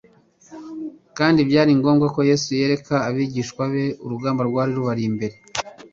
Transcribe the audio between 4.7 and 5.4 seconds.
rubari imbere.